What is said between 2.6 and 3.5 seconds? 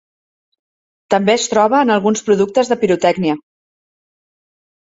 de pirotècnia.